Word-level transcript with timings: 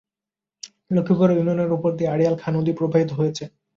লক্ষীপুর 0.91 1.29
ইউনিয়নের 1.31 1.75
উপর 1.77 1.91
দিয়ে 1.97 2.11
আড়িয়াল 2.13 2.35
খাঁ 2.41 2.51
নদী 2.55 2.71
প্রবাহিত 2.79 3.09
হয়েছে। 3.19 3.43